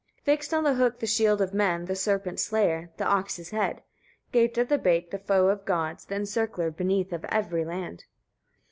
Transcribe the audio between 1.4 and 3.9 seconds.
of men, the serpent's slayer, the ox's head.